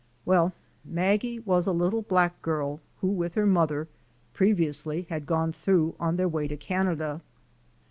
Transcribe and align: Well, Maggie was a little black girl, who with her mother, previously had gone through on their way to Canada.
Well, 0.25 0.51
Maggie 0.83 1.37
was 1.37 1.67
a 1.67 1.71
little 1.71 2.01
black 2.01 2.41
girl, 2.41 2.79
who 3.01 3.07
with 3.09 3.35
her 3.35 3.45
mother, 3.45 3.87
previously 4.33 5.03
had 5.11 5.27
gone 5.27 5.51
through 5.53 5.93
on 5.99 6.15
their 6.15 6.27
way 6.27 6.47
to 6.47 6.57
Canada. 6.57 7.21